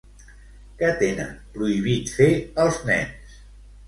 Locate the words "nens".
2.89-3.37